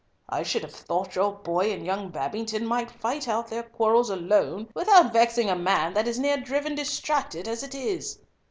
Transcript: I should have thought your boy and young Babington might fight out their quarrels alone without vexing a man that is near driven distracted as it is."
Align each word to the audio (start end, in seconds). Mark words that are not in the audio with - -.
I 0.27 0.41
should 0.41 0.63
have 0.63 0.73
thought 0.73 1.13
your 1.15 1.31
boy 1.31 1.71
and 1.71 1.85
young 1.85 2.09
Babington 2.09 2.65
might 2.65 2.89
fight 2.89 3.27
out 3.27 3.49
their 3.49 3.61
quarrels 3.61 4.09
alone 4.09 4.67
without 4.73 5.13
vexing 5.13 5.47
a 5.47 5.55
man 5.55 5.93
that 5.93 6.07
is 6.07 6.17
near 6.17 6.37
driven 6.37 6.73
distracted 6.73 7.47
as 7.47 7.61
it 7.61 7.75
is." 7.75 8.17